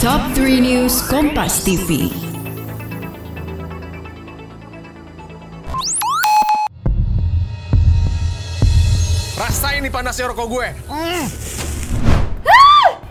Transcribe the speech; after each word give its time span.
Top 0.00 0.32
3 0.32 0.64
News 0.64 1.04
Kompas 1.12 1.60
TV. 1.60 2.08
Rasain 9.36 9.84
nih 9.84 9.92
panasnya 9.92 10.32
rokok 10.32 10.48
gue. 10.48 10.68
Mm. 10.88 11.24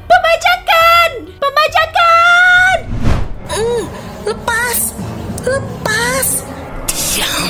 Pembajakan! 0.10 1.10
Pembajakan! 1.38 2.78
Mm, 3.54 3.84
lepas! 4.26 4.78
Lepas! 5.46 6.28
Diam! 6.90 7.50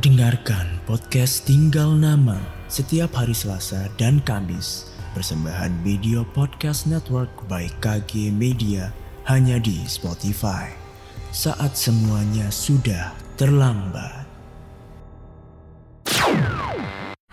Dengarkan 0.00 0.80
podcast 0.88 1.44
Tinggal 1.44 1.92
Nama 1.92 2.40
setiap 2.72 3.12
hari 3.12 3.36
Selasa 3.36 3.92
dan 4.00 4.24
Kamis. 4.24 4.88
Persembahan 5.18 5.82
video 5.82 6.22
podcast 6.30 6.86
network 6.86 7.26
by 7.50 7.66
KG 7.82 8.30
Media 8.30 8.94
hanya 9.26 9.58
di 9.58 9.82
Spotify. 9.90 10.70
Saat 11.34 11.74
semuanya 11.74 12.46
sudah 12.54 13.10
terlambat. 13.34 14.22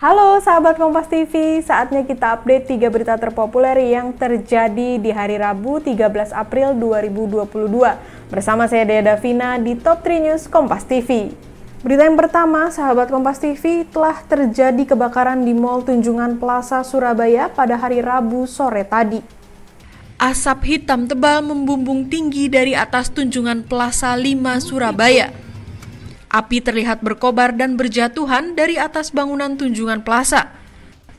Halo 0.02 0.42
sahabat 0.42 0.82
Kompas 0.82 1.06
TV, 1.06 1.62
saatnya 1.62 2.02
kita 2.02 2.34
update 2.34 2.74
3 2.74 2.90
berita 2.90 3.14
terpopuler 3.22 3.78
yang 3.78 4.10
terjadi 4.18 4.98
di 4.98 5.14
hari 5.14 5.38
Rabu 5.38 5.78
13 5.78 6.34
April 6.34 6.74
2022. 6.82 7.70
Bersama 8.34 8.66
saya 8.66 8.82
Dea 8.82 9.14
Davina 9.14 9.62
di 9.62 9.78
Top 9.78 10.02
3 10.02 10.26
News 10.26 10.50
Kompas 10.50 10.82
TV. 10.90 11.30
Berita 11.86 12.02
yang 12.02 12.18
pertama, 12.18 12.66
sahabat 12.66 13.14
Kompas 13.14 13.38
TV, 13.38 13.86
telah 13.86 14.18
terjadi 14.26 14.90
kebakaran 14.90 15.46
di 15.46 15.54
Mall 15.54 15.86
Tunjungan 15.86 16.34
Plaza 16.34 16.82
Surabaya 16.82 17.46
pada 17.46 17.78
hari 17.78 18.02
Rabu 18.02 18.42
sore 18.42 18.82
tadi. 18.82 19.22
Asap 20.18 20.66
hitam 20.66 21.06
tebal 21.06 21.46
membumbung 21.46 22.10
tinggi 22.10 22.50
dari 22.50 22.74
atas 22.74 23.06
Tunjungan 23.14 23.62
Plaza 23.70 24.18
5 24.18 24.26
Surabaya. 24.66 25.30
Api 26.26 26.58
terlihat 26.58 27.06
berkobar 27.06 27.54
dan 27.54 27.78
berjatuhan 27.78 28.58
dari 28.58 28.82
atas 28.82 29.14
bangunan 29.14 29.54
Tunjungan 29.54 30.02
Plaza. 30.02 30.50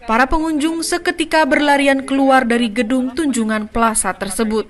Para 0.04 0.28
pengunjung 0.28 0.84
seketika 0.84 1.48
berlarian 1.48 2.04
keluar 2.04 2.44
dari 2.44 2.68
gedung 2.68 3.16
Tunjungan 3.16 3.72
Plaza 3.72 4.12
tersebut. 4.12 4.68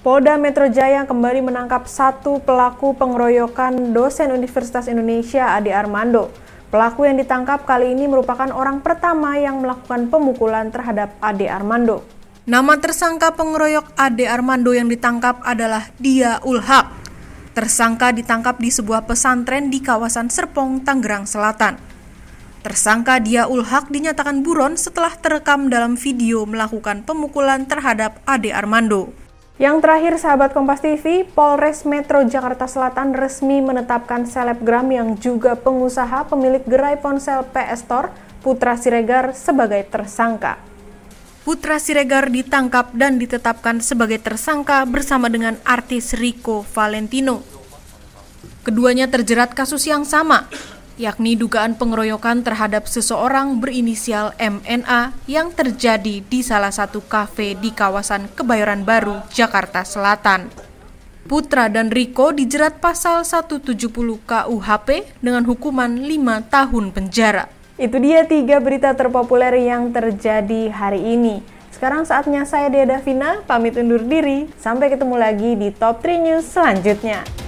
Polda 0.00 0.40
Metro 0.40 0.64
Jaya 0.64 1.04
kembali 1.04 1.44
menangkap 1.44 1.84
satu 1.84 2.40
pelaku 2.40 2.96
pengeroyokan 2.96 3.92
dosen 3.92 4.32
Universitas 4.32 4.88
Indonesia 4.88 5.52
Ade 5.52 5.76
Armando. 5.76 6.32
Pelaku 6.72 7.04
yang 7.04 7.20
ditangkap 7.20 7.68
kali 7.68 7.92
ini 7.92 8.08
merupakan 8.08 8.48
orang 8.48 8.80
pertama 8.80 9.36
yang 9.36 9.60
melakukan 9.60 10.08
pemukulan 10.08 10.72
terhadap 10.72 11.12
Ade 11.20 11.52
Armando. 11.52 12.00
Nama 12.48 12.80
tersangka 12.80 13.36
pengeroyok 13.36 13.92
Ade 13.92 14.24
Armando 14.24 14.72
yang 14.72 14.88
ditangkap 14.88 15.44
adalah 15.44 15.92
Dia 16.00 16.40
Ulhak. 16.48 16.88
Tersangka 17.52 18.16
ditangkap 18.16 18.56
di 18.56 18.72
sebuah 18.72 19.04
pesantren 19.04 19.68
di 19.68 19.84
kawasan 19.84 20.32
Serpong, 20.32 20.80
Tangerang 20.80 21.28
Selatan. 21.28 21.76
Tersangka 22.64 23.20
Dia 23.20 23.52
Ulhak 23.52 23.92
dinyatakan 23.92 24.40
buron 24.40 24.80
setelah 24.80 25.12
terekam 25.12 25.68
dalam 25.68 26.00
video 26.00 26.48
melakukan 26.48 27.04
pemukulan 27.04 27.68
terhadap 27.68 28.24
Ade 28.24 28.48
Armando. 28.48 29.19
Yang 29.60 29.84
terakhir, 29.84 30.14
sahabat 30.16 30.56
Kompas 30.56 30.80
TV, 30.80 31.28
Polres 31.36 31.84
Metro 31.84 32.24
Jakarta 32.24 32.64
Selatan 32.64 33.12
resmi 33.12 33.60
menetapkan 33.60 34.24
selebgram 34.24 34.88
yang 34.88 35.20
juga 35.20 35.52
pengusaha 35.52 36.24
pemilik 36.32 36.64
gerai 36.64 36.96
ponsel 36.96 37.44
PS 37.52 37.84
Store, 37.84 38.08
Putra 38.40 38.80
Siregar, 38.80 39.36
sebagai 39.36 39.84
tersangka. 39.84 40.56
Putra 41.44 41.76
Siregar 41.76 42.32
ditangkap 42.32 42.96
dan 42.96 43.20
ditetapkan 43.20 43.84
sebagai 43.84 44.16
tersangka 44.24 44.80
bersama 44.88 45.28
dengan 45.28 45.60
artis 45.68 46.16
Rico 46.16 46.64
Valentino. 46.72 47.44
Keduanya 48.64 49.12
terjerat 49.12 49.52
kasus 49.52 49.84
yang 49.84 50.08
sama, 50.08 50.48
yakni 51.00 51.32
dugaan 51.32 51.80
pengeroyokan 51.80 52.44
terhadap 52.44 52.84
seseorang 52.84 53.56
berinisial 53.56 54.36
MNA 54.36 55.16
yang 55.24 55.48
terjadi 55.48 56.20
di 56.20 56.40
salah 56.44 56.68
satu 56.68 57.00
kafe 57.00 57.56
di 57.56 57.72
kawasan 57.72 58.28
Kebayoran 58.36 58.84
Baru, 58.84 59.24
Jakarta 59.32 59.80
Selatan. 59.88 60.52
Putra 61.24 61.72
dan 61.72 61.88
Riko 61.88 62.36
dijerat 62.36 62.84
pasal 62.84 63.24
170 63.24 63.80
KUHP 64.28 64.88
dengan 65.24 65.48
hukuman 65.48 65.88
5 65.88 66.52
tahun 66.52 66.84
penjara. 66.92 67.48
Itu 67.80 67.96
dia 67.96 68.28
tiga 68.28 68.60
berita 68.60 68.92
terpopuler 68.92 69.56
yang 69.56 69.88
terjadi 69.88 70.68
hari 70.68 71.00
ini. 71.16 71.40
Sekarang 71.72 72.04
saatnya 72.04 72.44
saya 72.44 72.68
Dea 72.68 72.84
Davina 72.84 73.40
pamit 73.48 73.72
undur 73.80 74.04
diri. 74.04 74.52
Sampai 74.60 74.92
ketemu 74.92 75.16
lagi 75.16 75.56
di 75.56 75.72
Top 75.72 76.04
3 76.04 76.20
News 76.20 76.44
selanjutnya. 76.44 77.39